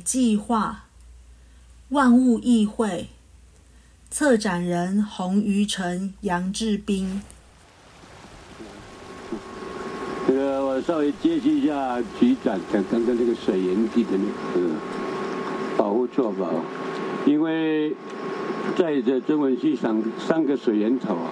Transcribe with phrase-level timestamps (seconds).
[0.00, 0.86] 计划，
[1.90, 3.08] 万物议会，
[4.10, 7.22] 策展人洪于成、杨志斌。
[10.26, 14.74] 这个我稍微接续一下局长的刚刚这个水源地的那个
[15.76, 16.48] 保护做法，
[17.26, 17.94] 因为
[18.76, 21.30] 在这中文系上三个水源头啊，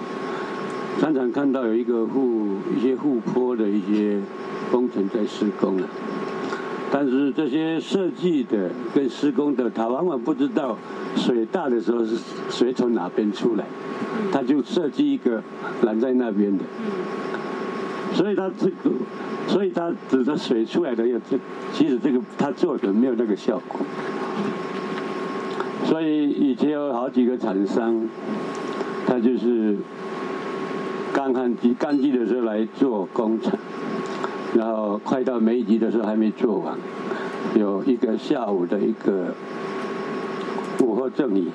[0.99, 4.19] 常常看到有一个护一些护坡的一些
[4.69, 5.87] 工程在施工啊。
[6.91, 10.75] 但是这些设计的跟施工的，他往往不知道
[11.15, 12.17] 水大的时候是
[12.49, 13.65] 水从哪边出来，
[14.31, 15.41] 他就设计一个
[15.83, 16.63] 拦在那边的，
[18.13, 18.91] 所以他这个，
[19.47, 21.37] 所以他指着水出来的要这，
[21.73, 23.79] 其实这个他做的没有那个效果。
[25.85, 28.09] 所以以前有好几个厂商，
[29.05, 29.77] 他就是
[31.13, 33.53] 干旱季干季的时候来做工程。
[34.55, 36.75] 然后快到梅集的时候还没做完，
[37.55, 39.33] 有一个下午的一个
[40.81, 41.49] 午后正义，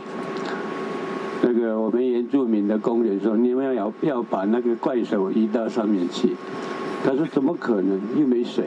[1.43, 6.37] 那个我们原住民的工人说：“你们要要把那个怪手移到上面去。”
[7.05, 8.01] 他说：“怎么可能？
[8.19, 8.67] 又没水。”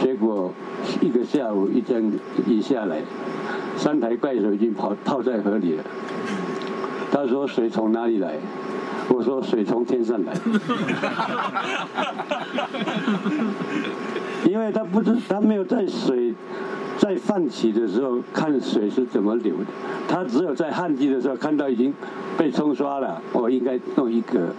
[0.00, 0.52] 结果
[1.00, 2.12] 一个下午一针
[2.46, 3.02] 移下来，
[3.76, 5.84] 三台怪手已经跑泡在河里了。
[7.12, 8.34] 他说：“水从哪里来？”
[9.08, 10.32] 我说水从天上来，
[14.44, 16.34] 因为他不知他没有在水
[16.98, 19.64] 在泛起的时候看水是怎么流的，
[20.06, 21.92] 他只有在旱季的时候看到已经
[22.36, 24.54] 被冲刷了，我应该弄一个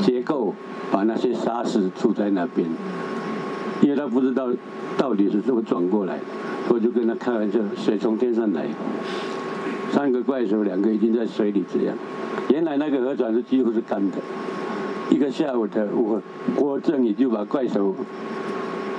[0.00, 0.54] 结构
[0.90, 2.68] 把那些沙石住在那边，
[3.80, 4.48] 因为他不知道
[4.96, 6.18] 到底是怎么转过来，
[6.68, 8.66] 我就跟他开玩笑，水从天上来，
[9.90, 11.96] 三个怪兽，两个已经在水里这样。
[12.48, 14.18] 原来那个河床是几乎是干的，
[15.10, 16.20] 一个下午的我
[16.54, 17.94] 郭正宇就把怪手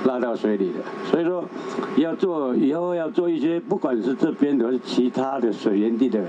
[0.04, 0.84] 拉到水里了。
[1.10, 1.44] 所以说，
[1.96, 6.20] 要做以后要做一些，不管是这边的，还是其他的水源地的，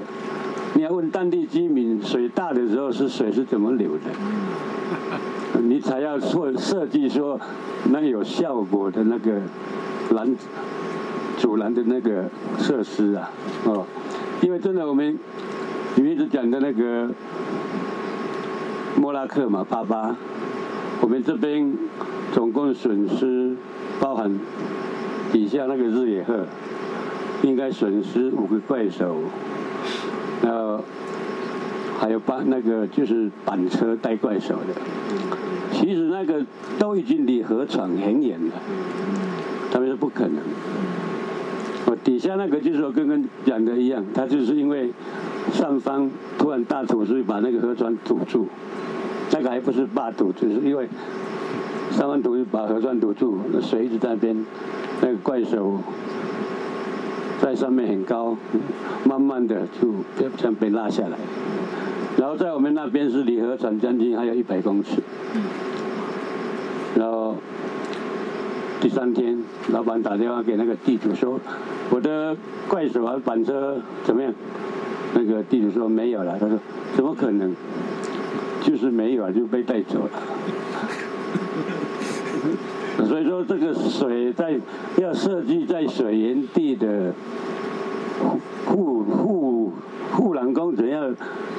[0.76, 7.40] 你要问当地居民，水大的时候是水是怎么流的，你才要做设计说
[7.92, 9.42] 那有效果的那个
[10.12, 10.36] 拦
[11.38, 12.26] 阻拦的那个
[12.60, 13.32] 设施啊，
[13.66, 13.86] 哦，
[14.42, 15.18] 因为真的我们。
[15.96, 17.10] 你们一直讲的那个
[18.98, 20.14] 莫拉克嘛，巴巴，
[21.00, 21.74] 我们这边
[22.34, 23.56] 总共损失，
[23.98, 24.38] 包含
[25.32, 26.46] 底下那个日野鹤，
[27.44, 29.20] 应该损失五个怪手，
[30.44, 30.84] 然后
[31.98, 34.74] 还有把那个就是板车带怪手的，
[35.72, 36.46] 其实那个
[36.78, 38.54] 都已经离河床很远了，
[39.72, 40.44] 他们说不可能。
[41.86, 44.92] 我底下那个就是说跟跟讲的一样，他就是因为。
[45.54, 48.48] 上方突然大土，所以把那个河川堵住。
[49.32, 50.88] 那个还不是坝堵，就是因为
[51.92, 54.46] 上方土把河川堵住，那水一直在那边，
[55.02, 55.80] 那个怪手
[57.42, 58.38] 在上面很高，
[59.04, 59.90] 慢慢的就
[60.38, 61.18] 这样被拉下来。
[62.18, 65.02] 然后在我们那边是离河床将近还有一百公尺。
[66.96, 67.36] 然后
[68.80, 69.38] 第三天，
[69.70, 71.40] 老板打电话给那个地主说
[71.92, 72.38] ：“我的
[72.70, 74.32] 怪手和板车怎么样？”
[75.16, 76.60] 那个地主说没有了，他说
[76.94, 77.56] 怎么可能？
[78.62, 80.10] 就是没有啊，就被带走了。
[83.08, 84.56] 所以说这个水在
[84.98, 87.14] 要设计在水源地的
[88.66, 89.72] 护护
[90.12, 91.12] 护栏工程，要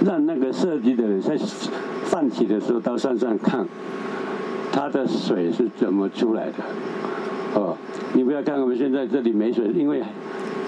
[0.05, 1.37] 让那个设计的人在
[2.05, 3.65] 泛起的时候到山上看，
[4.73, 6.55] 它的水是怎么出来的。
[7.55, 7.77] 哦，
[8.15, 10.03] 你不要看我们现在这里没水，因为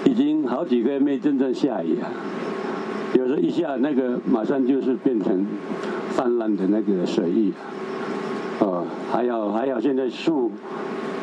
[0.05, 2.07] 已经好几个月没真正下雨啊。
[3.13, 5.45] 有时候一下那个马上就是变成
[6.11, 7.51] 泛滥的那个水域，
[8.59, 10.51] 哦，还有还有现在树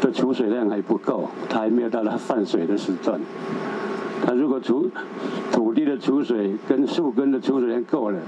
[0.01, 3.21] 的储水量还不够，它还没有到它泛水的时段。
[4.25, 4.91] 它如果储
[5.53, 8.19] 土地的储水跟树根的储水量够了，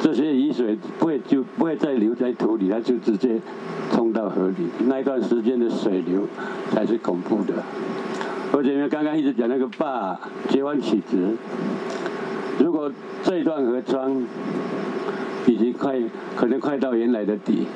[0.00, 3.40] 这些雨水不会就不会再留在土里，它就直接
[3.90, 4.68] 冲到河里。
[4.86, 6.20] 那一段时间的水流
[6.70, 7.54] 才是恐怖的。
[8.52, 10.16] 而且因为刚刚一直讲那个坝
[10.48, 11.36] 截弯起直。
[12.58, 12.90] 如果
[13.22, 14.26] 这一段河川
[15.46, 16.00] 已经快，
[16.36, 17.66] 可能快到原来的底，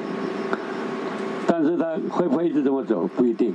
[1.47, 3.53] 但是它会不会一直这么走不一定，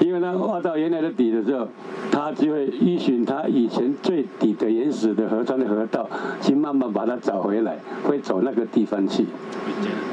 [0.00, 1.68] 因为它挖到原来的底的时候，
[2.10, 6.08] 它就会依循它以前最底的原始的河川的河道，
[6.40, 9.24] 去慢慢把它找回来，会走那个地方去。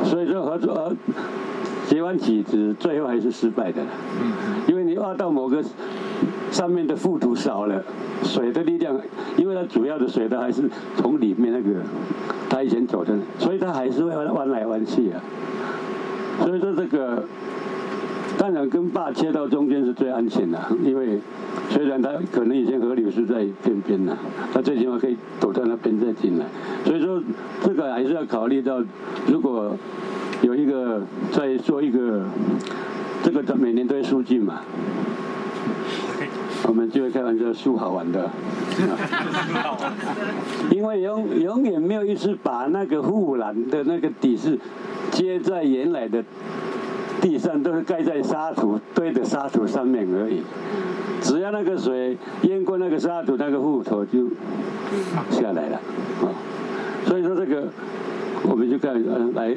[0.03, 0.95] 所以说河川
[1.87, 3.81] 截弯起子，最后还是失败的，
[4.67, 5.63] 因为你挖到某个。
[6.51, 7.81] 上面的覆土少了，
[8.23, 8.93] 水的力量，
[9.37, 11.79] 因为它主要的水的还是从里面那个，
[12.49, 15.21] 它以前走的，所以它还是会弯来弯去啊。
[16.41, 17.23] 所以说这个
[18.37, 21.19] 当然跟坝切到中间是最安全的，因为
[21.69, 24.17] 虽然它可能以前河流是在边边呐，
[24.53, 26.45] 它最起码可以躲在那边再进来。
[26.83, 27.23] 所以说
[27.63, 28.83] 这个还是要考虑到，
[29.27, 29.73] 如果
[30.41, 31.01] 有一个
[31.31, 32.25] 在做一个
[33.23, 34.61] 这个每年都会数据嘛。
[36.67, 38.29] 我们就会开玩笑，输好玩的，
[40.69, 44.57] 因为永永远没有一次把那个护栏的那个底是
[45.09, 46.23] 接在原来的
[47.19, 50.43] 地上，都是盖在沙土堆的沙土上面而已。
[51.19, 54.27] 只要那个水淹过那个沙土，那个护头就
[55.29, 55.77] 下来了
[56.21, 56.29] 啊。
[57.05, 57.67] 所以说这个，
[58.43, 59.55] 我们就看呃来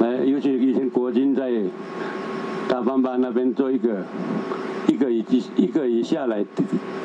[0.00, 1.50] 来，尤其以前国军在
[2.68, 4.02] 大方巴那边做一个。
[4.88, 5.24] 一个一
[5.56, 6.44] 一个一下来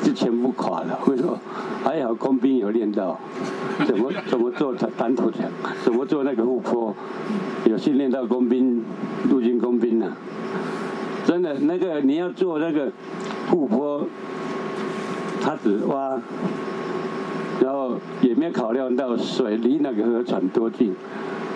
[0.02, 0.98] 就全部垮了。
[1.06, 1.38] 为什么？
[1.82, 3.18] 还好工兵有练到，
[3.86, 5.48] 怎么怎么做弹弹土墙，
[5.82, 6.94] 怎么做那个护坡，
[7.64, 8.82] 有训练到工兵，
[9.30, 10.12] 陆军工兵呐。
[11.24, 12.92] 真的，那个你要做那个
[13.48, 14.06] 护坡，
[15.40, 16.20] 他只挖，
[17.62, 20.94] 然后也没有考量到水离那个河船多近。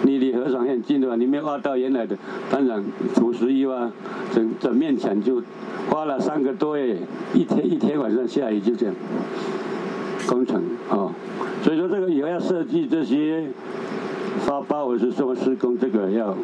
[0.04, 2.16] 你离河床很近的话，你没挖到原来的，
[2.50, 2.82] 当然
[3.14, 3.90] 土石一挖，
[4.32, 5.42] 整整面墙就。
[5.90, 6.96] 花了三个多月，
[7.34, 8.94] 一天一天晚上下雨就这样
[10.26, 11.12] 工程啊，
[11.62, 13.44] 所以说这个以后要设计这些
[14.40, 16.34] 发包或是做施工，这个要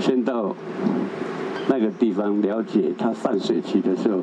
[0.00, 0.54] 先到
[1.68, 4.20] 那个地方了解它泛水期的时候，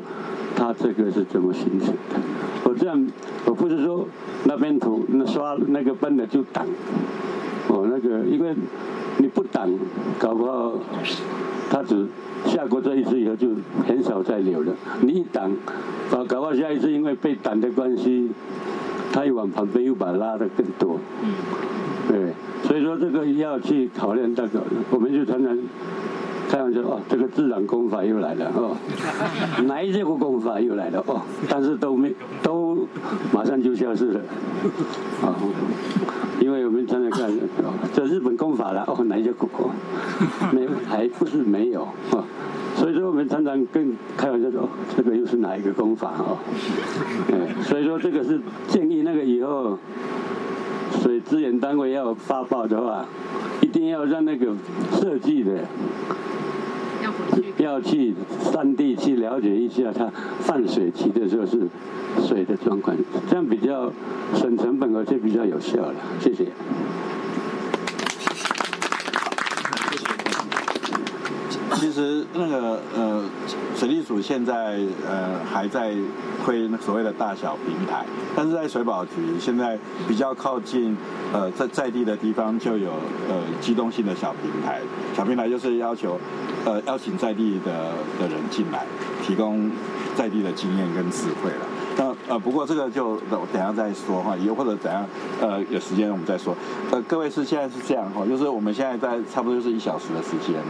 [0.54, 2.20] 它这个是怎么形成的。
[2.64, 3.08] 我这样
[3.46, 4.06] 我不是说
[4.44, 6.66] 那边土那刷那个笨的就挡，
[7.68, 8.54] 哦那个因为
[9.18, 9.70] 你不挡，
[10.18, 10.72] 搞不好
[11.70, 12.06] 他只。
[12.44, 13.48] 下过这一次以后就
[13.88, 14.72] 很少再流了。
[15.00, 15.50] 你一挡，
[16.12, 18.30] 啊，搞不好下一次因为被挡的关系，
[19.12, 21.00] 他又往旁边又把拉的更多。
[21.24, 21.34] 嗯。
[22.06, 22.32] 对，
[22.62, 25.58] 所以说这个要去考量这个，我们就常常
[26.48, 28.76] 开玩笑哦，这个自然功法又来了哦，
[29.66, 31.20] 哪一个功法又来了哦？
[31.48, 32.14] 但是都没
[32.44, 32.86] 都
[33.32, 34.20] 马上就消失了。
[35.22, 35.34] 啊，
[36.40, 37.30] 因为我们常常看
[37.94, 39.70] 这日本功法了哦，哪一些功法？
[40.52, 42.24] 没还不是没有啊。
[42.76, 46.36] 所以说，我们常常跟开玩笑说，这个又是哪一个功法哦？
[47.32, 48.38] 哎，所以说这个是
[48.68, 49.78] 建议那个以后
[51.00, 53.06] 水资源单位要发报的话，
[53.62, 54.54] 一定要让那个
[54.92, 55.64] 设计的
[57.58, 58.14] 要去
[58.52, 60.10] 山地去了解一下，它
[60.40, 61.66] 泛水期的时候是
[62.26, 62.96] 水的状况，
[63.28, 63.92] 这样比较
[64.34, 65.94] 省成本，而且比较有效了。
[66.20, 66.46] 谢谢。
[71.86, 73.22] 其实那个呃，
[73.76, 74.76] 水利署现在
[75.08, 75.94] 呃还在
[76.44, 78.04] 推所谓的大小平台，
[78.34, 79.78] 但是在水保局现在
[80.08, 80.96] 比较靠近
[81.32, 82.90] 呃在在地的地方就有
[83.28, 84.80] 呃机动性的小平台，
[85.14, 86.18] 小平台就是要求
[86.64, 88.84] 呃邀请在地的的人进来，
[89.24, 89.70] 提供
[90.16, 91.66] 在地的经验跟智慧了。
[91.96, 95.06] 那呃不过这个就等下再说哈，以后或者怎样
[95.40, 96.52] 呃有时间我们再说。
[96.90, 100.60] 呃各位是现在是这样哈，就是我们现在在差不多就是一小时的时间。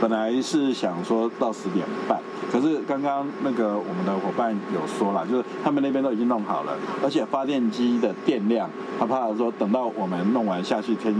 [0.00, 2.20] 本来是想说到十点半，
[2.52, 11.12] 可是刚刚那个我们的伙伴有说了，就是他们那边都已经弄好了，而且发电机的电量，他怕说等到我们弄完下去，天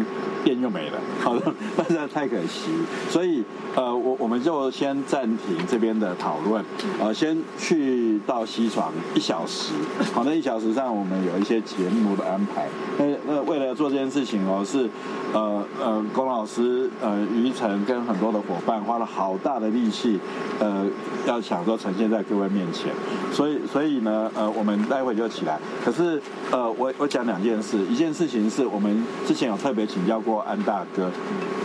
[0.45, 1.53] 电又没了， 好的，
[1.89, 2.71] 实在太可惜，
[3.11, 3.43] 所以
[3.75, 6.65] 呃，我我们就先暂停这边的讨论，
[7.01, 9.73] 呃，先去到西床一小时，
[10.15, 14.89] 好，那一小时上我们有一些节目的安排，那那为了做这件事情哦，是
[15.33, 18.55] 呃呃，龚老师呃，于晨跟很多的伙。
[18.81, 20.19] 花了好大的力气，
[20.59, 20.85] 呃，
[21.27, 22.93] 要想说呈现在各位面前，
[23.33, 25.59] 所以所以呢，呃，我们待会就起来。
[25.85, 26.21] 可是，
[26.51, 31.11] 呃，我我讲两件事，一件事情是我们之前有特别请教过安大哥，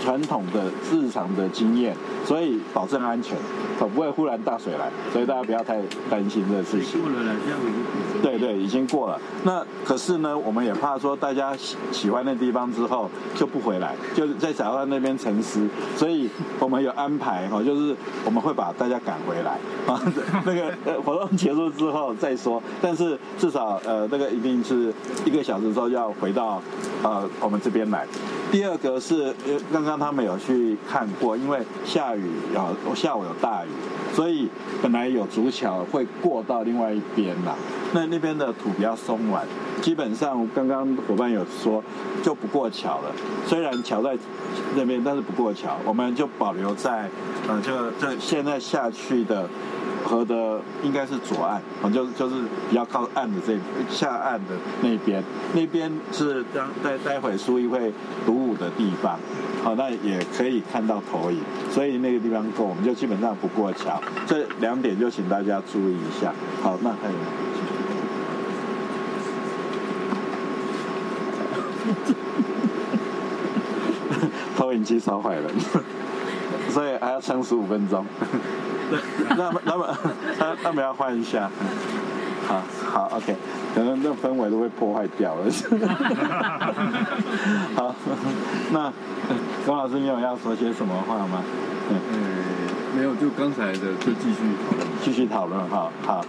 [0.03, 1.95] 传统的日常的经验，
[2.25, 3.38] 所以保证安全，
[3.77, 7.01] 可不会忽然大水来，所以大家不要太担心这个事情。
[8.22, 9.19] 对对，已经过了。
[9.43, 15.67] 那可是呢，我们也怕说大家喜喜欢那地方之后就不回来，就在台湾那边沉思，
[15.98, 16.29] 所以
[16.60, 16.93] 我们有。
[16.93, 19.57] 安排哈，就是我们会把大家赶回来
[19.91, 20.00] 啊。
[20.45, 24.93] 那个呃活动结束之后再说，但是至少呃那个一定是
[25.25, 26.62] 一个小时之后要回到
[27.01, 28.07] 呃我们这边来。
[28.51, 33.69] 第二个是呃刚刚他们有去看过，因为下雨啊，下午有大雨，
[34.13, 34.50] 所以
[34.81, 37.55] 本来有竹桥会过到另外一边啦。
[37.93, 39.45] 那那边的土比较松软，
[39.81, 41.83] 基本上刚刚伙伴有说
[42.23, 43.12] 就不过桥了。
[43.45, 44.17] 虽然桥在
[44.75, 47.07] 那边，但是不过桥，我们就保留在
[47.47, 49.47] 呃，就就现在下去的
[50.03, 52.36] 河的应该是左岸，哦，就是就是
[52.69, 53.57] 比较靠岸的这
[53.89, 57.91] 下岸的那边，那边是当待待会苏一会
[58.25, 59.17] 独舞的地方，
[59.63, 61.39] 好，那也可以看到投影，
[61.72, 64.01] 所以那个地方够，我们就基本上不过桥。
[64.27, 66.33] 这两点就请大家注意一下。
[66.62, 67.15] 好，那还有。
[74.55, 75.50] 投影机烧坏了，
[76.69, 78.05] 所以还要撑十五分钟。
[79.38, 79.97] 那么，那么，
[80.39, 81.50] 那那么要换一下。
[82.45, 83.35] 好，好，OK，
[83.73, 85.45] 可能那氛围都会破坏掉了。
[87.75, 87.95] 好，
[88.71, 88.91] 那
[89.65, 91.41] 龚老师，你有要说些什么话吗？
[91.89, 91.95] 嗯，
[92.95, 95.89] 没有，就刚才的就继续讨论，继续讨论哈。
[96.05, 96.25] 好，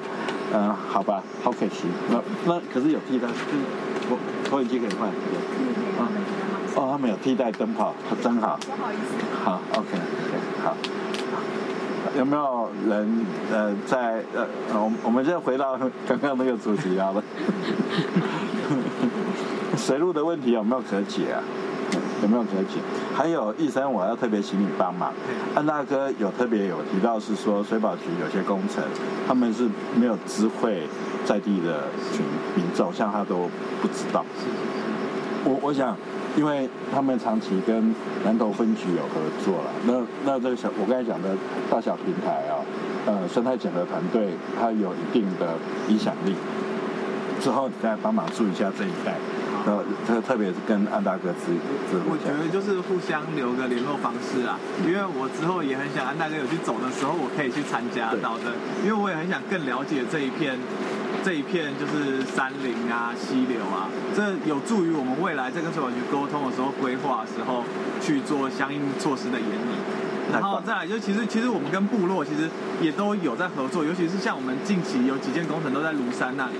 [0.54, 1.88] 嗯，好吧，好可惜。
[2.08, 3.26] 那那可是有替代，
[4.08, 4.16] 投
[4.48, 5.08] 投影机可以换。
[5.08, 6.06] 啊，
[6.76, 7.92] 哦，他们有替代灯泡，
[8.22, 8.56] 真好。
[8.64, 9.16] 不好意思。
[9.44, 10.76] 好，OK，OK，好。
[12.16, 17.22] 有没有人呃在呃我我们现在回到刚刚那个主题好了，
[19.76, 21.42] 水路的问题有没有可解啊？
[22.22, 22.78] 有没有可解？
[23.14, 25.12] 还有医生，我要特别请你帮忙。
[25.54, 28.82] 安大哥有特别有提到是说水保局有些工程，
[29.26, 29.68] 他们是
[29.98, 30.88] 没有知会
[31.24, 33.50] 在地的群民众，像他都
[33.82, 34.24] 不知道。
[35.44, 35.96] 我我想。
[36.36, 39.92] 因为他们长期跟南投分局有合作了，那
[40.24, 41.36] 那这个小我刚才讲的
[41.70, 42.58] 大小平台啊，
[43.06, 45.54] 呃，生态整合团队它有一定的
[45.88, 46.34] 影响力。
[47.40, 49.14] 之后你再帮忙注意一下这一带，
[49.66, 51.52] 呃，特特别是跟安大哥之
[51.90, 60.56] 之我觉得就是互相留个联络方式啊，因为我之后也很想安大哥有去走的时候，我可以去参加到的，因为我也很想更了解这一片。
[61.24, 67.64] 这一片就是山林啊、溪流啊，这有助于我们未来在跟水保局沟通的时候、规划的时候
[67.98, 69.74] 去做相应措施的研拟。
[70.30, 72.50] 然后再来就其实其实我们跟部落其实
[72.80, 76.52] 也都有在合作，尤其是像我们近期有几件工程都在庐山那里。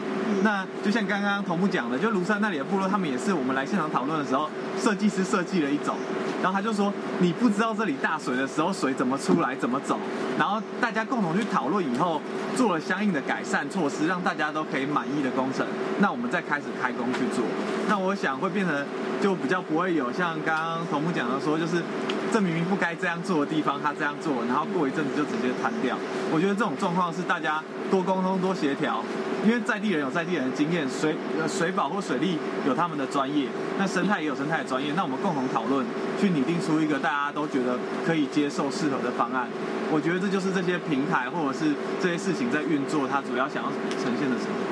[0.43, 5.97] 那就像刚刚同步讲的，就庐山那里的部落，他们也是我们来现场讨论的时候，设计师设计了一种。
[6.45, 9.99] 然后他就说：“你不知道这里大水的时候水怎么出来、怎么走。”
[10.39, 12.21] 然后大家共同去讨论以后，
[12.55, 15.67] 做了相应的改善措施，让大家都可以满意的工程。
[16.01, 17.43] 那我们再开始开工去做。
[17.89, 18.85] 那我想会变成
[19.23, 21.83] 就比较不会有像刚刚头目讲的说，就是
[22.31, 25.97] 这明明不该这样做的地方，他这样做，然后过一阵子就直接瘫掉。
[26.31, 29.03] 我觉得这种状况是大家多沟通、多协调。
[29.45, 33.47] 因为在地人有在地人的经验，水呃水保或水利有他们的专业，
[33.79, 35.85] 那生态也有生态的专业，那我们共同讨论，
[36.19, 39.49] 去拟定出一个大家都觉得可以接受、适合的方案。
[39.93, 43.69] 我觉得这就是这些平台或者是这些事情在运作，它主要想要
[44.03, 44.65] 呈现的成果。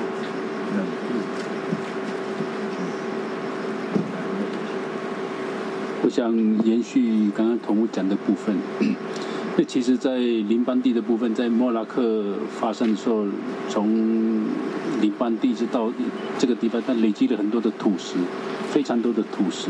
[6.01, 8.57] 我想延续刚刚同屋讲的部分。
[9.55, 13.23] 那其实，在林班地的部分，在莫拉克发生的时候，
[13.69, 14.43] 从
[15.03, 15.91] 林班地直到
[16.39, 18.15] 这个地方，它累积了很多的土石，
[18.71, 19.69] 非常多的土石。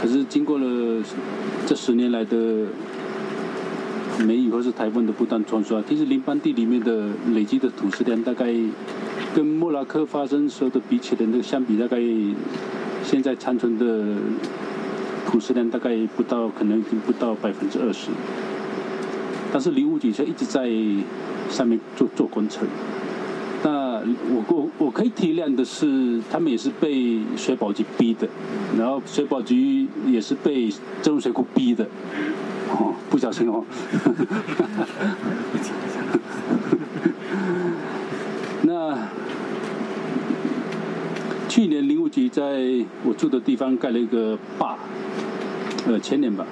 [0.00, 1.02] 可是经过了
[1.66, 2.36] 这十年来的
[4.24, 8.54] 梅雨或是台风的不断冲刷，其实林班地里面的累积的土石量，大概
[9.34, 11.98] 跟莫拉克发生时候的比起来，那个相比，大概
[13.02, 14.14] 现在残存的
[15.26, 18.10] 土石量大概不到，可能已经不到百分之二十。
[19.52, 20.70] 但是林务局却一直在
[21.50, 22.68] 上面做做工程。
[24.28, 28.28] 我我我可以体谅的是，他们也是被水保局逼的，
[28.78, 30.68] 然后水保局也是被
[31.02, 31.86] 政府水库逼的。
[32.70, 33.62] 哦，不小心哦。
[38.62, 38.98] 那
[41.48, 44.78] 去年林务局在我住的地方盖了一个坝，
[45.86, 46.46] 呃，前年吧。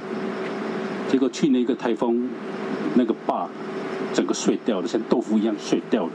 [1.09, 2.29] 结果去年一个台风。
[2.97, 3.49] 那个坝
[4.13, 6.13] 整个碎掉了，像豆腐一样碎掉了。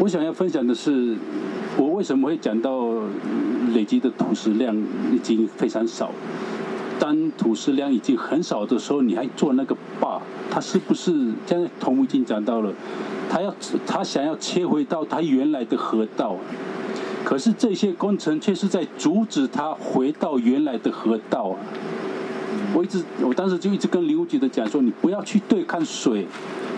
[0.00, 1.16] 我想要分享的是，
[1.78, 2.90] 我为什么会讲到
[3.74, 4.76] 累积的土石量
[5.12, 6.10] 已经非常少？
[6.98, 10.20] 当土石量已经很少的时候，你还做那个坝，
[10.50, 11.12] 它是不是？
[11.46, 12.72] 现在同已经讲到了，
[13.30, 13.54] 他要
[13.86, 16.36] 他想要切回到他原来的河道，
[17.24, 21.56] 可是这些工程却是在阻止他回到原来的河道啊。
[22.74, 26.26] 我一直，我当时就一直跟林务局的讲说，你不要去对抗水，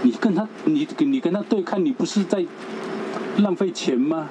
[0.02, 2.44] 你跟他，你你跟他对抗，你不是在
[3.38, 4.28] 浪费钱吗？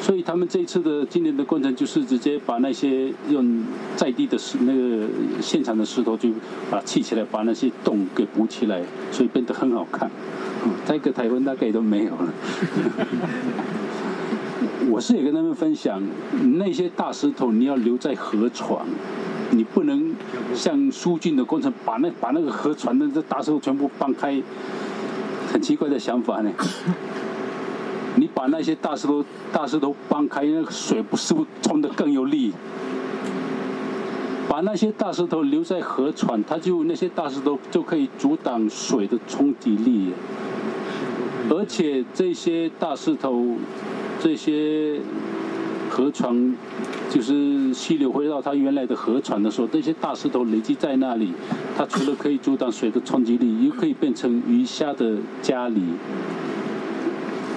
[0.00, 3.62] 所以他们这一次的今年的工程就是直接把那些用
[3.94, 5.06] 在地的石那个
[5.40, 6.28] 现场的石头就
[6.68, 10.10] 把砌起来，把那些洞给补起来，所以变得很好看。
[10.84, 12.34] 再一个台风大概都没有了。
[14.90, 16.02] 我是也跟他们分享，
[16.58, 18.84] 那些大石头你要留在河床。
[19.52, 20.12] 你不能
[20.54, 24.42] 像苏俊的工程把那把那个河床的这大石头全部搬开，
[25.52, 26.50] 很奇怪的想法呢。
[28.16, 32.52] 你把那些大石头大石头搬开，那个水不是不冲得更有力？
[34.48, 40.10] 把那些大石头留在河船，它就那些大石头就可以阻挡水的冲击力，
[41.48, 43.56] 而且这些大石头，
[44.20, 45.00] 这些
[45.88, 46.54] 河床，
[47.08, 51.32] 就是溪流回到它原来的河床的时候，这些大石头累积在那里，
[51.74, 55.80] 它除了可以阻挡水的冲击力，又可以变成鱼虾的家里。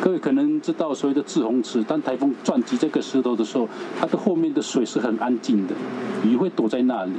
[0.05, 3.67] 各位可能知道所谓的滞洪池，当台风撞击这个石头的时候，
[4.00, 5.74] 它的后面的水是很安静的，
[6.24, 7.13] 鱼会躲在那里。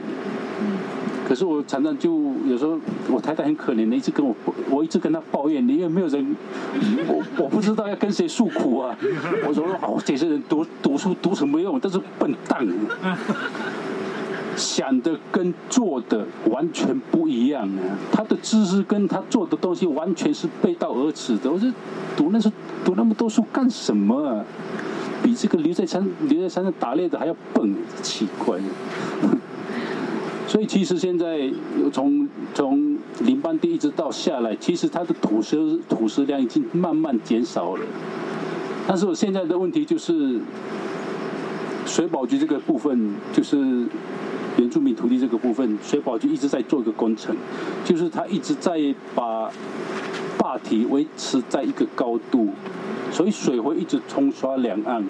[1.27, 2.79] 可是我常常就有时候，
[3.11, 4.33] 我太太很可怜的，一直跟我，
[4.71, 6.37] 我一直跟她抱怨，因为没有人，
[7.09, 8.97] 我我不知道要跟谁诉苦啊。
[9.49, 11.81] 我说哦，这些人读读书读什么用？
[11.81, 12.65] 都是笨蛋。
[14.57, 17.99] 想的跟做的完全不一样啊！
[18.11, 21.53] 他的知识跟他做的东西完全是背道而驰的。
[21.53, 21.71] 我说
[22.17, 22.51] 读那书
[22.83, 24.43] 读那么多书干什么啊？
[25.23, 28.59] 比这个留在山留在山上打猎的还要笨，奇怪。
[30.49, 31.51] 所以其实现在
[31.93, 37.85] 从从林班地一直到下来，其实它的土石土石量已经慢慢减少了。
[38.87, 40.41] 但是我现在的问题就是
[41.85, 43.85] 水保局这个部分就是。
[44.59, 47.37] 原住民土地这个部分，水保局一直在做一个工程，
[47.85, 49.51] 就是他一直在把
[50.39, 52.49] 坝体维持在一个高度，
[53.11, 55.05] 所以水会一直冲刷两岸。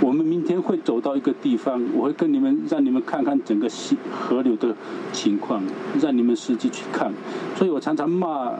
[0.00, 4.74] 我们明天会走到一个地方，我会跟你们让你们看看整个溪河流的
[5.12, 5.62] 情况，
[6.00, 7.12] 让你们实际去看。
[7.56, 8.52] 所以我常常骂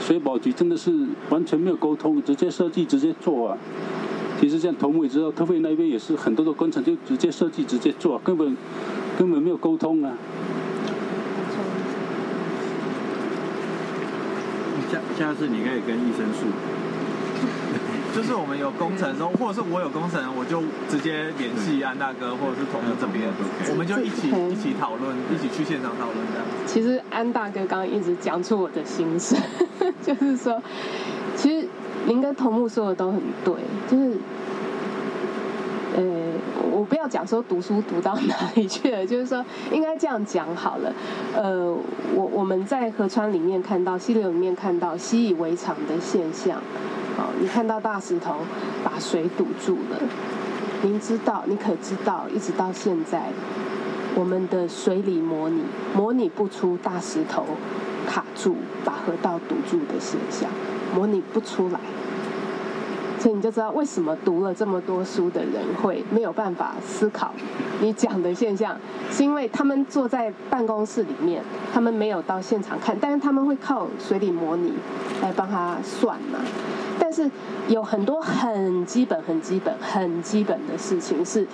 [0.00, 3.58] 水保局真的是完全没有沟通，直接设计直接做啊。
[4.40, 8.56] 其实像头目也知道，特费那边也是很多的工程就直接设计直接做，根本。
[9.18, 10.12] 根本没有沟通啊！
[14.90, 16.46] 下下次你可以跟医生说，
[18.14, 23.28] 就是我们有工程的时候，或者是我有工程，我就直接联系安大哥，或者是同事这边，
[23.70, 26.46] 我们就一起一起讨论，一起去现场讨论这样。
[26.66, 29.38] 其实安大哥刚刚一直讲出我的心声，
[30.04, 30.62] 就是说，
[31.36, 31.66] 其实
[32.06, 33.54] 您跟头目说的都很对，
[33.88, 34.18] 就是。
[35.94, 36.02] 呃，
[36.70, 40.92] 我不要讲说读书读到哪里去了，就是说应该这样讲好了。
[41.34, 41.70] 呃，
[42.14, 46.58] 我我们在河川里面看到，溪流里面看到习以为常的现象。
[47.16, 48.36] 好，你看到大石头
[48.82, 49.98] 把水堵住了，
[50.80, 53.28] 您知道，你可知道，一直到现在，
[54.14, 55.62] 我们的水里模拟
[55.94, 57.44] 模拟不出大石头
[58.06, 60.48] 卡住把河道堵住的现象，
[60.94, 61.78] 模拟不出来。
[63.22, 67.32] 所以你就知道为什么读了这么多书的人会没有办法思考
[67.80, 68.76] 你讲的现象，
[69.12, 71.40] 是因为他们坐在办公室里面，
[71.72, 74.72] 他们没有到现场看，但是他们会靠水里模拟
[75.22, 76.40] 来帮他算嘛。
[76.98, 77.30] 但是
[77.68, 81.46] 有很多很基本、很基本、很基本的事情是，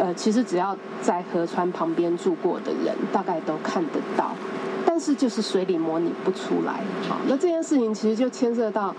[0.00, 4.32] 呃，其实只要在河川旁边住过的人大概都看得到，
[4.86, 6.80] 但是就是水里模拟不出来。
[7.08, 8.94] 好，那这件事情其实就牵涉到。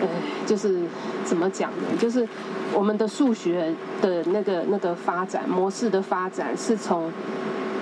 [0.00, 0.08] 呃，
[0.46, 0.80] 就是
[1.26, 1.84] 怎么讲呢？
[1.98, 2.26] 就是
[2.72, 7.12] 我们的数学的那个那个发展模式的发展，是从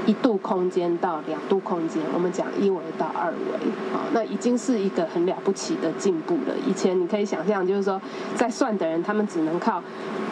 [0.04, 6.54] 一度空间到两度空间，我们讲一维到二维，啊，那已经是一个很了不起的进步了。
[6.66, 8.02] 以前你可以想象，就是说
[8.34, 9.80] 在算的人，他们只能靠。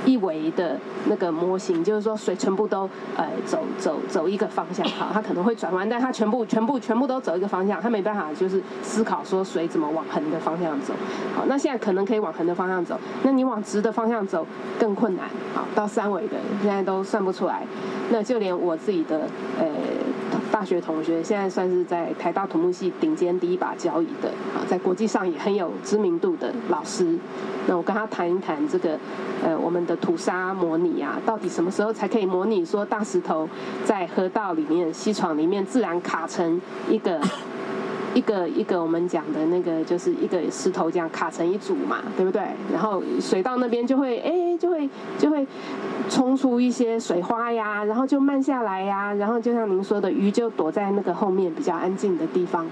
[0.07, 10.95] 一维的那个模型，就是说水全部都呃走走走一个方向，好，它可能会转弯，但它全部全部全部都走一个方向，它没办法就是思考说水怎么往横的方向走，
[11.35, 14.47] 好，那现在可能可以往横的方向走，那你往直的方向走
[14.79, 17.63] 更困难，好，到三维的现在都算不出来，
[18.11, 19.67] 那就连我自己的呃
[20.51, 27.19] 大学同学，现在算是在台大土木系顶尖第一把交椅的，啊，在国际上也很有知名度的老师。
[27.67, 28.99] 那我跟他谈一谈这个，
[29.45, 33.49] 呃，我们的土沙模拟啊，到底什么时候才可以模拟说大石头
[33.85, 37.21] 在河道里面、溪床里面自然卡成一个
[38.17, 42.41] 一个一个我们讲的那个，就是一个石头这样卡成一组嘛，对不对？
[42.73, 45.47] 然后水到那边就会哎，就会就会
[46.09, 52.67] 冲出一些水花呀，然后就慢下来呀，然后就像您说的，鱼就躲在那个后面比较安静的地方。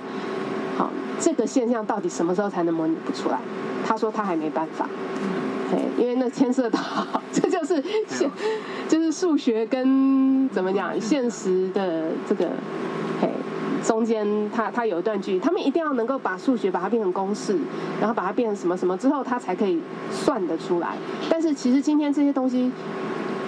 [0.79, 3.39] 好，这个现象到底什么时候才能模拟不出来？
[3.87, 4.89] 他说他还没办法，
[5.71, 6.81] 对，因为那牵涉到，
[7.31, 8.31] 这就是现，
[8.89, 12.49] 就是数学跟怎么讲现实的这个，
[13.21, 13.29] 嘿，
[13.85, 17.59] 中间他他有一段距离，他们一定要能够把数学把它变成公式，
[18.01, 19.79] 然后把它变成什么什么之后，他才可以
[20.11, 20.97] 算得出来。
[21.29, 22.73] 但是其实今天这些东西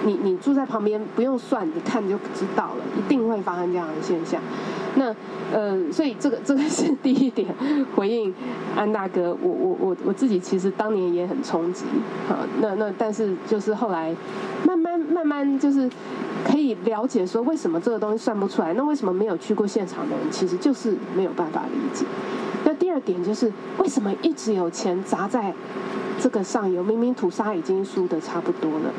[0.05, 4.39] 你你住在旁边不用算，你看就知道了，一定会发生这样的现象。
[4.95, 5.13] 那
[5.53, 7.47] 呃，所以这个这个是第一点
[7.95, 8.33] 回应
[8.75, 11.85] 安大哥，我我我我自己其实当年也很冲击
[12.27, 12.35] 好。
[12.61, 14.15] 那那但是就是后来
[14.65, 15.87] 慢慢慢慢就是
[16.49, 22.05] 可以了解说为什么这个东西算不出来，那为什么没有去过现场的人其实就是没有办法理解。
[22.63, 25.53] 那第二点就是为什么一直有钱砸在
[26.19, 28.93] 这个上游，明明土沙已经输的差不多了。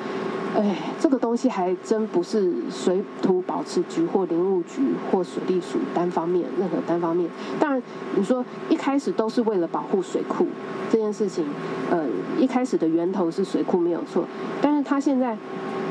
[0.56, 7.30] 哎，这个东西还真不是水土保持局或林务局或水利署单方面任何单方面。
[7.60, 7.82] 当然，
[8.16, 10.46] 你说一开始都是为了保护水库
[10.90, 11.44] 这件事情，
[11.90, 12.04] 呃，
[12.38, 14.24] 一开始的源头是水库没有错。
[14.60, 15.36] 但是他现在，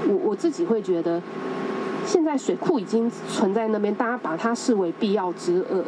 [0.07, 1.21] 我我自己会觉得。
[2.07, 5.85] 现在水库已经存在那边，大家把它视为必要之恶了。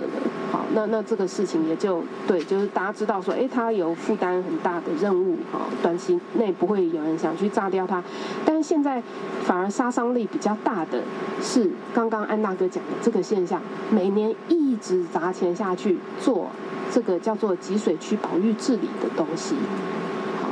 [0.52, 8.04] 好，那那这个事情也就对，就是大家知道说，哎，它有负担很大的任务，哈，短期内不会有人想去炸掉它。
[8.46, 9.02] 但是现在
[9.46, 11.02] 反而杀伤力比较大的
[11.42, 16.50] 是刚刚安大哥讲的这个现象，每年一直砸钱下去做
[16.92, 19.56] 这个叫做集水区保育治理的东西。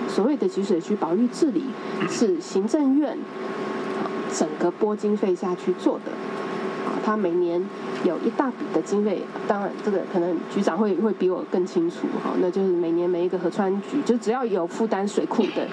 [0.07, 1.65] 所谓的集水区保育治理
[2.07, 3.17] 是行政院。
[4.37, 6.11] 整个拨经费下去做的，
[6.85, 7.59] 啊，他每年
[8.03, 15.67] 有一大笔的经费，当然这个可能局长会会比我更清楚，哈，那就是每年每一个河川局，就只要有负担水库的。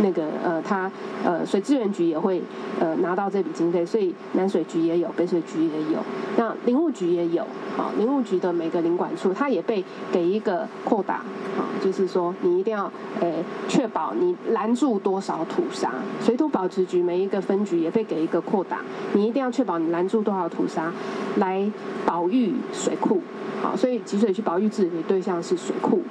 [0.00, 0.90] 那个呃，他
[1.24, 2.40] 呃，水资源局也会
[2.80, 5.98] 呃拿到这笔经费，所以南水局也有，北水局也有，
[6.36, 7.44] 那林务局也有，
[7.76, 11.22] 好，林务局的每个林管处，他也被给一个扩大，
[11.56, 13.32] 好，就是说你一定要呃
[13.68, 15.92] 确保你拦住多少土沙，
[16.24, 18.80] 水土保持局每一个分局也被给一个扩大，
[19.14, 20.92] 你一定要确保你拦住多少土沙
[21.36, 21.68] 来
[22.06, 23.20] 保育水库，
[23.60, 26.02] 好，所以集水区保育治理对象是水库，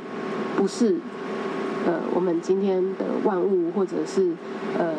[0.58, 0.98] 不是。
[1.88, 4.34] 呃，我们今天的万物，或者是
[4.78, 4.94] 呃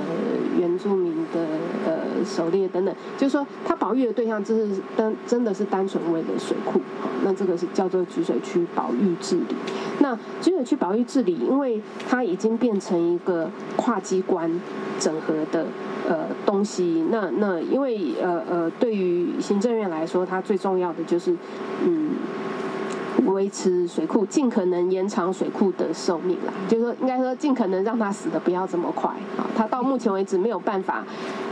[0.59, 1.41] 原住民的
[1.85, 6.81] 呃狩猎等等，就是说，它保育的对象，就是单真的是单纯为了水库，
[7.23, 9.55] 那这个是叫做集水区保育治理。
[9.99, 14.51] 那集水区保育治理，因为它已经变成一个跨机关
[14.99, 15.67] 整合的
[16.09, 21.37] 呃东西，那那因为呃呃，对于行政院来说，它最重要的就是
[21.85, 22.13] 嗯。
[23.33, 29.47] 维持水库，尽可能延长水库的寿命啦，就是说，应该说，尽可能让它死的不要这么快啊。
[29.57, 31.05] 它到目前为止没有办法，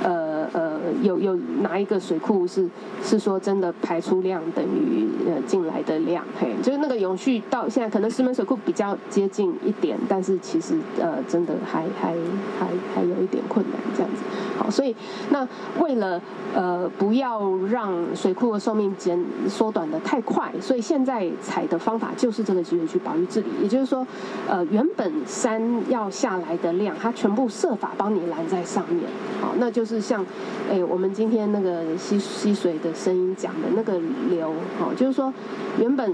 [0.03, 2.69] 呃呃，有有哪一个水库是
[3.03, 6.25] 是说真的排出量等于呃进来的量？
[6.39, 12.15] 嘿，就是那个永续到现在，可能石门水库比较接近一点，但是其实呃真的还还
[12.59, 14.23] 还还有一点困难这样子。
[14.59, 14.95] 好，所以
[15.31, 15.47] 那
[15.81, 16.21] 为了
[16.55, 24.07] 呃不要让水库的寿命减缩短的太快，所以现在采的方法就是这个集水区保育治理，也就是说，
[24.49, 29.05] 呃原本山要下来的量，它全部设法帮你拦在上面。
[29.41, 30.25] 好，那就是像
[30.71, 33.99] 哎我们今天那个吸吸水的声音讲的那个
[34.31, 35.33] 流，哦，就是说
[35.79, 36.13] 原本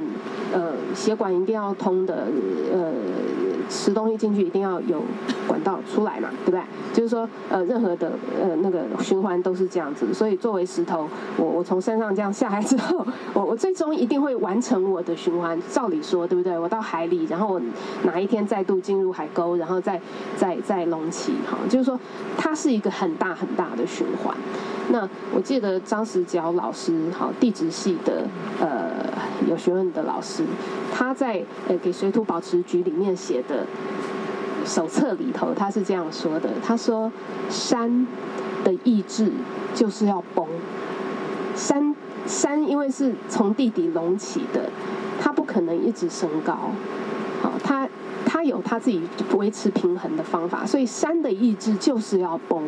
[0.53, 2.27] 呃血管一定要通的，
[2.73, 2.93] 呃。
[3.73, 5.03] 吃东西进去一定要有
[5.49, 6.61] 管道出来嘛，对不对？
[6.93, 10.13] 就是说，呃，任何的呃那个循环都是这样子。
[10.13, 11.09] 所以作为石头，
[11.39, 15.59] 我我从山上这样下来之后，我我最终一定会完成我的循环。
[15.71, 16.59] 照理说，对不对？
[16.59, 17.61] 我到海里，然后我
[18.05, 19.99] 哪一天再度进入海沟，然后再
[20.37, 21.99] 再再隆起，哈，就是说
[22.37, 24.37] 它是一个很大很大的循环。
[24.91, 28.25] 那我记得张石角老师，好地质系的
[28.61, 28.91] 呃
[29.49, 30.45] 有学问的老师，
[30.93, 33.62] 他在呃给水土保持局里面写的
[34.65, 37.11] 手册里头，他是这样说的：他说
[37.49, 38.07] 山
[38.65, 39.33] 的意志
[39.75, 40.47] 就是要崩，
[41.55, 41.95] 山
[42.27, 44.71] 山因为是从地底隆起的，
[45.21, 46.71] 它不可能一直升高，
[47.43, 47.89] 好，它
[48.25, 49.03] 它有它自己
[49.37, 52.63] 维持平衡的方法，所以山的意志就是要崩，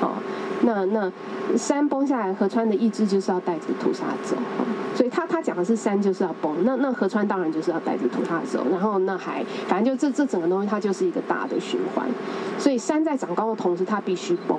[0.00, 0.14] 好。
[0.62, 1.10] 那那
[1.56, 4.36] 山崩下来，河川的意志就是要带着屠杀走，
[4.94, 12.06] 所以他他讲的是山就是要崩，那那河川当然就是要带着屠杀走，然后那还反正就这这整个东西它就是一个大的循环，
[12.58, 14.58] 所以山在长高的同时它必须崩，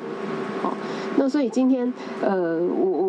[0.63, 0.73] 好，
[1.17, 3.08] 那所以今天呃我我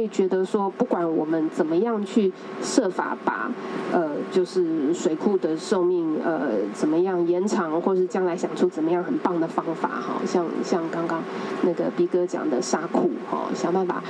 [0.00, 2.32] 会觉得说，不管我们怎么样去
[2.62, 3.50] 设法把
[3.92, 11.22] 呃就是水库的寿命呃怎么样延长，或是将来想出怎么样很棒的方法哈，像像刚刚。
[11.62, 14.02] 那个逼哥讲的沙库哈，想办法，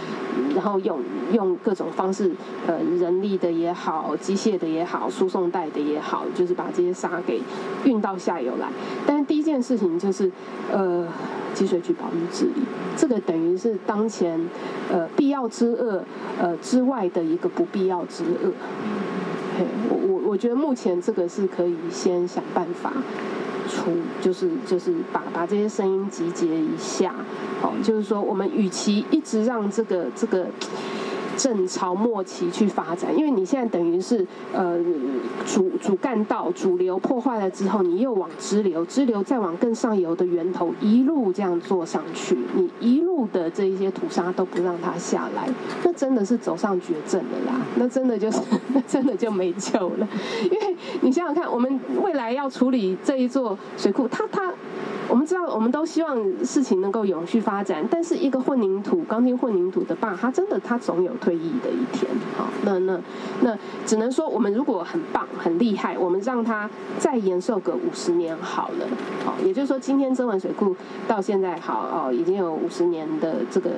[0.55, 1.01] 然后用
[1.33, 2.31] 用各种方式，
[2.65, 7.41] 呃，人力的也好，机械的也好，输送带的也好，就是把这些沙给
[7.85, 8.69] 运到下游来。
[9.05, 10.31] 但第一件事情就是，
[10.71, 11.09] 呃，
[11.55, 12.63] 积水区保育治理，
[12.97, 14.41] 这个等于是当前
[14.91, 16.03] 呃必要之恶
[16.39, 18.53] 呃之外的一个不必要之恶。
[19.89, 22.93] 我我我觉得目前这个是可以先想办法。
[23.69, 27.15] 出，就是就是把把这些声音集结一下，
[27.61, 30.47] 好，就是说我们与其一直让这个这个。
[31.41, 34.79] 正朝末期去发展，因为你现在等于是呃
[35.47, 45.49] 主主干道主流破坏了之后，你又往支流，支流再往更上游的源头一路这样做上去，你一路的这一些土沙都不让它下来，
[45.83, 48.39] 那真的是走上绝症了啦，那真的就是
[48.75, 50.07] 那真的就没救了，
[50.45, 54.53] 因为你想想看，我们未来要处理这一座水库，它它。
[55.11, 62.09] 我们知道，我们都希望事情能够永续发展，但是一个混凝土、钢筋混凝土的坝，它真的它总有退役的一天。
[62.37, 62.97] 好，那那
[63.43, 68.87] 那只能说，我们如果很棒、很厉害，我们让它再延寿个五十年好了。
[69.25, 70.77] 好，也就是说，今天增文水库
[71.09, 73.71] 到现在好哦，已经有五十年的这个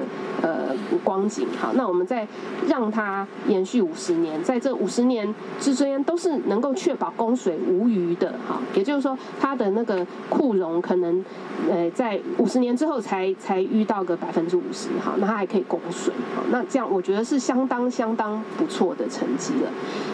[0.43, 1.47] 呃光景。
[1.59, 2.29] 好，那我们再
[2.69, 8.35] 让它延续五十年，在这五十年之间都是能够确保供水无虞的。
[8.47, 11.22] 好，也就是说，它的那个库容可能。
[11.71, 19.71] 呃，在五十年之后才才遇到个百分之五十，好，那它还可以供水，好，那这样我觉得是相当相当不错的成绩了。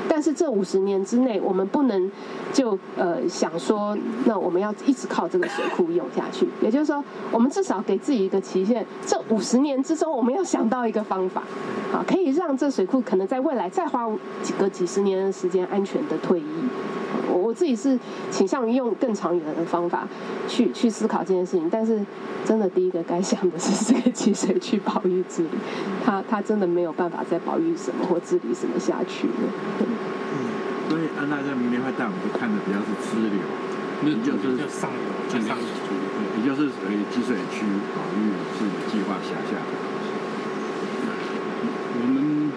[0.08, 2.10] 但是这五十年之内，我们不能
[2.52, 6.48] 就呃想说，那我们要一直靠这个水库用下去。
[6.60, 11.42] 也就是说，我们至少给自己一个期限，这五十年之中，我们要想到一个方法，
[11.92, 14.08] 啊，可以让这水库可能在未来再花
[14.42, 16.44] 几个几十年的时间安全的退役。
[17.28, 17.98] 我我自己是
[18.30, 20.08] 倾向于用更长远的方法
[20.46, 22.04] 去去思考这件事情，但是
[22.44, 25.48] 真的第一个该想的是这个积水区保育治理，
[26.04, 29.34] 它它真的没有办法再保育什么或治理什么下去了。
[29.80, 29.86] 嗯，
[30.88, 33.40] 所以安娜在明天会带我们去看的比较是支流，
[34.02, 35.54] 那就是上游，上游，
[36.38, 37.64] 也就是属于积水区
[37.94, 39.60] 保育治理计划辖下。
[42.00, 42.50] 我们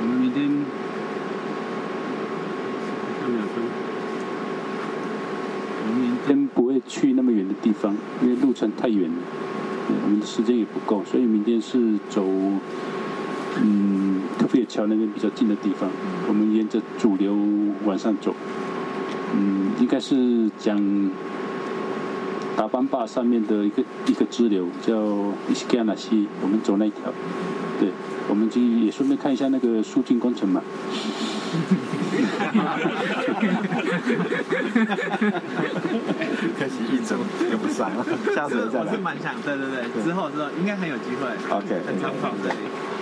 [0.00, 0.50] 我们明天。
[5.82, 9.16] 我们明天不会去那么远的地方，因为路程太远了，
[10.04, 12.24] 我们的时间也不够，所以明天是走
[13.62, 15.88] 嗯特别桥那边比较近的地方。
[16.28, 17.34] 我们沿着主流
[17.84, 18.34] 往上走，
[19.34, 20.78] 嗯，应该是讲
[22.56, 24.94] 达班坝上面的一个一个支流叫
[25.48, 27.12] 伊斯加纳西，我们走那一条。
[27.80, 27.88] 对，
[28.28, 30.62] 我们就也顺便看一下那个疏浚工程嘛。
[36.60, 37.18] 可惜一整
[37.50, 37.90] 用不上，
[38.36, 38.84] 下次再来。
[38.84, 41.24] 我是蛮想，对对对，之后之后应该很有机会。
[41.56, 42.56] OK，很常跑这里。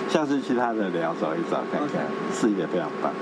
[0.08, 3.12] 下次其他的聊走一走，看看，视野非常棒。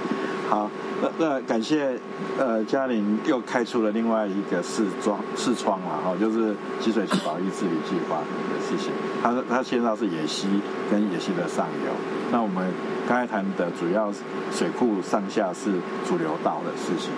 [0.50, 0.70] 好，
[1.00, 1.98] 那那感谢
[2.38, 8.92] 呃嘉玲又开出了另外一个视窗视窗了哈，就是积水区保育治理计划的事情。
[9.22, 10.46] 他他现在是野溪
[10.90, 11.90] 跟野溪的上游，
[12.30, 12.70] 那我们
[13.08, 14.12] 刚才谈的主要
[14.52, 15.72] 水库上下是
[16.06, 17.10] 主流道的事情。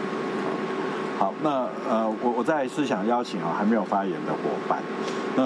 [1.18, 4.81] 好，那呃我我再是想邀请啊还没有发言的伙伴，
[5.37, 5.42] 那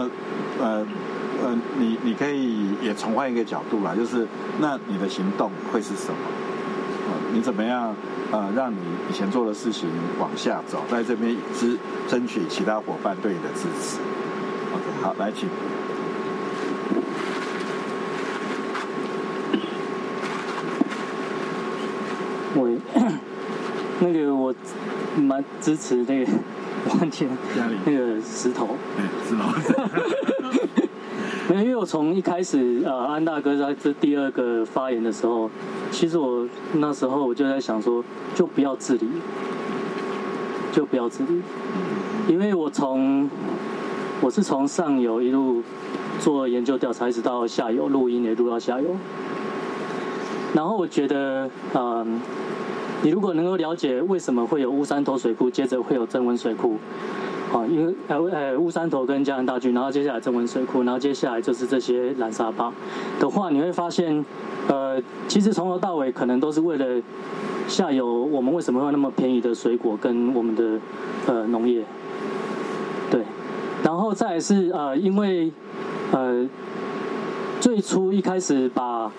[0.62, 0.86] 呃
[1.42, 4.28] 呃你你可以也从换一个角度啦，就是
[4.60, 6.18] 那你的行动会是什么？
[7.32, 7.94] 你怎么样？
[8.30, 8.76] 呃，让你
[9.10, 13.98] 以前做的事情往下走，在这边支争取其他伙伴对你的支持。
[14.72, 15.48] OK，好，来请。
[22.54, 22.70] 我
[24.00, 24.54] 那个我
[25.16, 26.32] 蛮支持那个
[26.90, 27.28] 完全
[27.84, 28.76] 那个石头。
[28.98, 29.42] 嗯，石头。
[31.48, 35.50] 没有因为我从一开始，呃，安大哥在这第二个发言的时候，
[35.90, 38.02] 其实我那时候我就在想说，
[38.34, 39.08] 就不要治理，
[40.72, 41.42] 就不要治理，
[42.28, 43.28] 因为我从
[44.20, 45.62] 我是从上游一路
[46.20, 48.96] 做研究调查，一直到下游录音也录到下游，
[50.54, 52.20] 然后我觉得，嗯，
[53.02, 56.78] 你如果能够了解为什么会有乌山头水库，接着会有增温水库。
[57.52, 62.72] 啊，因为呃呃乌山头跟嘉南大郡，然后接下来增温水库，然后接下来就是这些蓝沙坝
[63.20, 64.24] 的话，你会发现，
[64.68, 67.02] 呃，其实从头到尾可能都是为了
[67.68, 70.80] 下游，我们为什么会有那么便宜的水果跟我们的
[71.26, 71.84] 呃农业，
[73.10, 73.20] 对，
[73.84, 75.52] 然后再是呃因为
[76.12, 76.48] 呃
[77.60, 79.12] 最初一开始把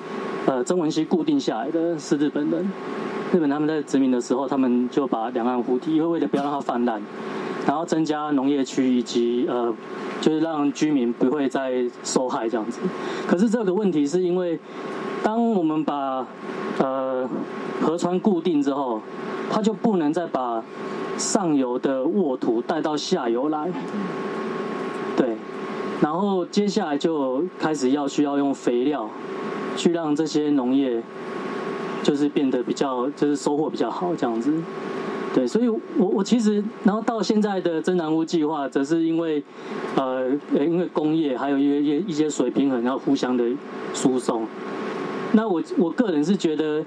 [0.47, 2.67] 呃曾文溪固定下来的是日本人，
[3.33, 7.01] 日本他们在殖民的时候，他们就把两岸湖堤，因为为了不要让它泛滥。
[7.65, 9.73] 然后增加农业区以及呃，
[10.21, 12.79] 就是让居民不会再受害这样子。
[13.25, 14.59] 可是这个问题是因为，
[15.23, 16.27] 当我们把
[16.79, 17.27] 呃
[17.81, 19.01] 河川固定之后，
[19.49, 20.61] 它就不能再把
[21.17, 23.71] 上游的沃土带到下游来。
[25.15, 25.37] 对，
[26.01, 29.09] 然后接下来就开始要需要用肥料，
[29.77, 31.01] 去让这些农业
[32.03, 34.53] 就是变得比较就是收获比较好这样子。
[35.33, 39.43] 对，所以我我其实，然后到现在的真南屋计划，则是因为，
[39.95, 43.43] 呃，因为工业还有一些一些水平衡要互相的
[43.95, 44.45] 输送。
[45.31, 46.85] 那我我个人是觉得，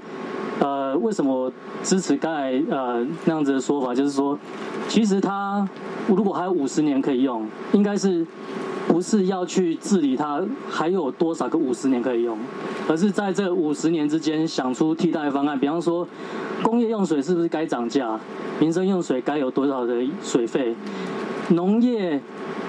[0.60, 1.50] 呃，为什么
[1.82, 4.38] 支持刚才呃那样子的说法，就是说，
[4.86, 5.68] 其实它
[6.06, 8.24] 如果还有五十年可以用，应该是
[8.88, 12.38] 不是要去治理它还有多少个五十年可以用，
[12.88, 16.06] 而是在这五十年之间想出替代方案，比方说。
[16.62, 18.18] 工业用水是不是该涨价？
[18.58, 20.74] 民生用水该有多少的水费？
[21.50, 22.20] 农业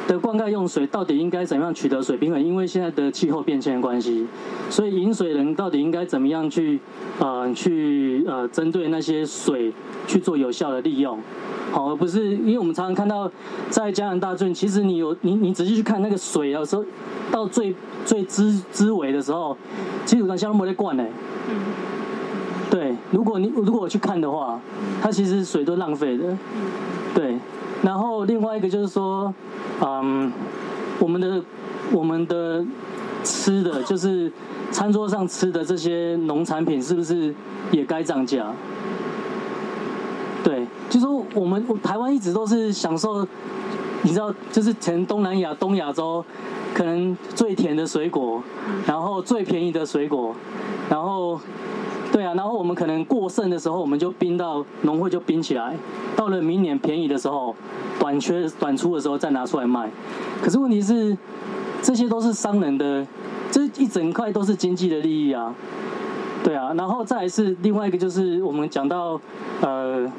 [0.08, 2.42] 的灌溉用水到底应该怎么样取得水平衡？
[2.42, 4.28] 因为现在的气候变迁的关系，
[4.70, 6.80] 所以饮水人到底应该怎么样去
[7.20, 9.74] 呃去呃针对那些水
[10.06, 11.20] 去做有效的利用？
[11.72, 13.30] 好，而不是因为我们常常看到
[13.70, 16.86] 在加拿大郡，其实你有你你仔细去看那个水，有时候
[17.32, 19.58] 到最最枝枝尾的时候，
[20.06, 21.04] 基本上像没在灌呢。
[22.70, 24.60] 对，如果你如果我去看的话，
[25.02, 26.38] 它其实水都浪费的。
[27.16, 27.27] 对，
[27.84, 29.34] 然后另外一个就是说，
[29.82, 30.32] 嗯，
[31.00, 31.42] 我们的
[31.92, 32.66] 我们的
[33.24, 34.32] 吃的就是
[34.72, 37.34] 餐桌上吃的这些农产品，是不是
[37.72, 38.52] 也该涨价？
[40.44, 43.26] 对，就说我们台湾一直都是享受，
[44.02, 46.24] 你知道，就是全东南亚、东亚洲
[46.74, 48.42] 可能最甜的水果，
[48.86, 50.36] 然后最便宜的水果，
[50.90, 51.40] 然后。
[52.18, 55.78] 对啊，然后我们可能过剩的时候，我们就冰到农会就冰起来，
[56.16, 57.56] 到了明年便宜的时候，
[58.00, 59.88] 短缺短出的时候再拿出来卖。
[60.42, 61.16] 可是问题是，
[61.80, 63.06] 这些都是商人的，
[63.52, 65.54] 这一整块都是经济的利益啊。
[66.44, 69.22] 对啊，然后再是另外一个就是我们讲到
[69.62, 70.12] 呃，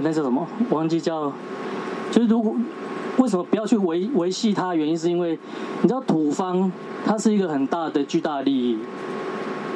[0.00, 0.46] 那叫什么？
[0.70, 1.30] 忘记叫，
[2.10, 2.54] 就是如果
[3.18, 4.74] 为什么不要去维维系它？
[4.74, 5.38] 原因是因为
[5.82, 6.72] 你知道土方
[7.04, 8.78] 它是一个很大的巨大利益。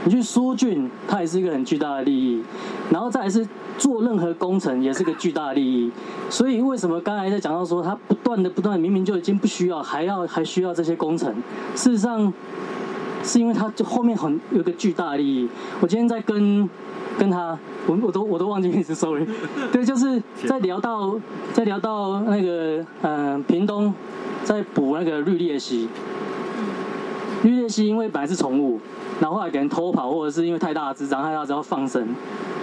[0.08, 2.42] 你去疏浚，它也是一个很巨大的利益，
[2.90, 5.92] 然后再来是做任何工程也是个巨大的利益，
[6.30, 11.30] 所以为什么刚才在讲到说它不断的不断明明就已经不需要，还要还需要这些工程？
[11.74, 12.32] 事实上，
[13.22, 15.46] 是因为它就后面很有个巨大的利益。
[15.78, 16.66] 我今天在跟
[17.18, 19.26] 跟他，我我都我都忘记名字， sorry。
[19.70, 21.20] 对，就是在聊到
[21.52, 23.92] 在聊到那个嗯屏东
[24.42, 25.86] 在补那个绿鬣蜥，
[27.42, 28.80] 绿鬣蜥因为本来是宠物。
[29.20, 32.06] 然后后来给人偷跑，或者是因为太大的智障，太大只要放生，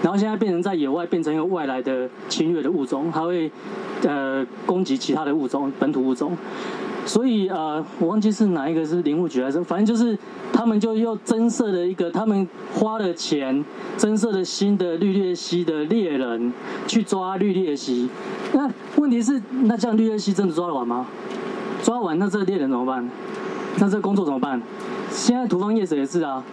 [0.02, 3.52] 然后现在变成在野外变成一个外来的侵略的物种，它会
[4.04, 6.38] 呃攻击其他的物种，本土物种。
[7.06, 10.18] 所以呃，我忘记是哪一个是林务局还是，反正就是
[10.52, 13.64] 他们就又增设了一个，他们花了钱
[13.96, 16.52] 增设了新的绿鬣蜥的猎人
[16.88, 18.10] 去抓绿鬣蜥。
[18.54, 21.06] 那问题是，那这样绿鬣蜥真的抓得完吗？
[21.84, 23.08] 抓完那这猎人怎么办？
[23.78, 24.60] 那这工作怎么办？
[25.16, 26.44] 现在土方业者也是啊，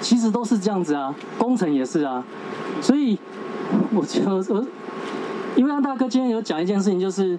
[0.00, 2.22] 其实都是这样子啊，工程也是啊，
[2.80, 3.18] 所以
[3.92, 4.22] 我就
[4.54, 4.64] 我，
[5.56, 7.36] 因为让大哥今天有讲一件事情，就是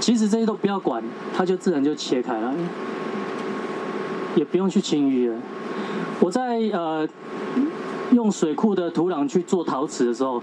[0.00, 1.02] 其实这些都不要管，
[1.36, 2.52] 它就自然就切开了，
[4.34, 5.36] 也不用去清淤了。
[6.18, 7.06] 我在呃
[8.12, 10.42] 用水库的土壤去做陶瓷的时候，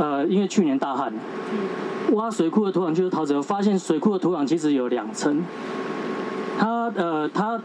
[0.00, 1.12] 呃，因为去年大旱，
[2.12, 5.42] 挖水库的土壤去做陶瓷，发现水库的土壤其实有两层，
[6.58, 7.60] 它呃它。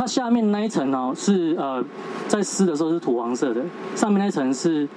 [0.00, 1.84] 它下面那一层哦，是呃，
[2.26, 3.60] 在湿的时候是土黄色的，
[3.94, 4.88] 上面那一层是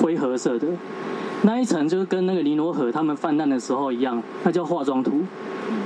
[0.00, 0.68] 灰褐色的，
[1.42, 5.20] 那一层就是跟那个尼罗河他们泛滥的时候一样，那叫化妆土，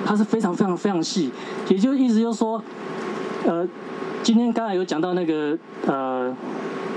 [0.05, 1.31] 它是非常非常非常细，
[1.71, 2.63] 也就意思就是说，
[3.47, 3.67] 呃，
[4.23, 6.37] 今天刚才有讲到那个呃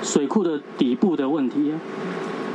[0.03, 1.71] 水库的底部的问题。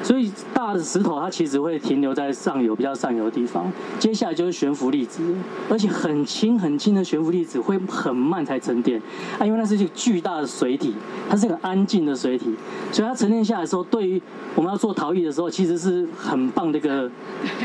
[0.04, 5.22] 所以大的石头它其实会停留在上游比较上游的地方，接下来就是悬浮粒子，
[5.70, 9.00] 而且很轻很轻的悬浮粒子会很慢才沉淀，
[9.38, 10.94] 啊，因为那是一个巨大的水体，
[11.30, 12.54] 它是一个安静的水体，
[12.92, 14.20] 所以它沉淀下来的时候，对于
[14.54, 17.10] 我们要做陶艺的时候，其实是很棒的一个，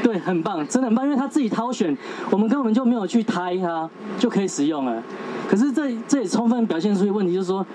[0.01, 1.95] 对，很棒，真的很棒，因为它自己挑选，
[2.31, 5.03] 我们根本就没有去胎它就可以使用了。
[5.49, 7.65] 可是这这也充分表现出一个问题，就是说，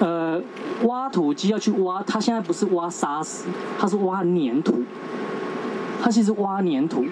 [0.00, 0.40] 呃。
[0.84, 3.46] 挖土机要去挖，它现在不是挖沙石，
[3.76, 4.80] 它是挖粘土。
[6.00, 7.04] 它其实挖粘土，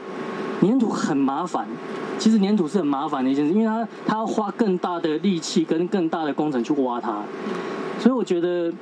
[0.60, 1.66] 粘土很麻烦。
[2.16, 7.20] 其实粘土是很麻烦的一件事，因为它它要花更大的力气跟更大的工程去挖它。
[7.98, 8.72] 所以我觉得，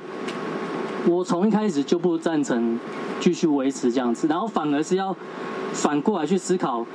[1.07, 2.79] 我从一开始就不赞成
[3.19, 5.15] 继续维持这样子，然后反而是要
[5.73, 6.85] 反过来去思考，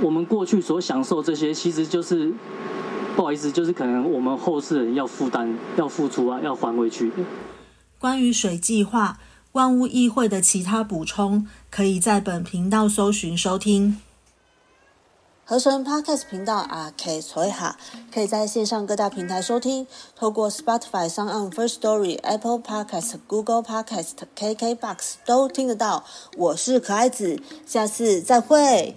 [0.00, 2.32] 我们过去所享受这些，其实就是。
[3.16, 7.10] 不好意思，就是可能我们后世人要负担、要付出啊，要还回去。
[7.98, 9.18] 关于水计划、
[9.52, 13.98] 万物议会的其他补充，可以在本频道搜寻收听。
[15.48, 17.76] 合成 Podcast 频道啊，K 所以哈，
[18.12, 26.04] 可以在线上各大平台收听，透过 Spotify、s o n First Story、Apple Podcast、Google Podcast、KKBox 都听得到。
[26.36, 28.96] 我是可爱子，下次再会。